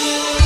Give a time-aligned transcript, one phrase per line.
[0.00, 0.37] you.